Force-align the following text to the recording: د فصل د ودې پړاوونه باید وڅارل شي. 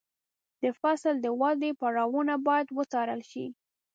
د 0.61 0.63
فصل 0.79 1.15
د 1.21 1.27
ودې 1.41 1.71
پړاوونه 1.79 2.33
باید 2.47 2.67
وڅارل 2.77 3.21
شي. 3.31 3.45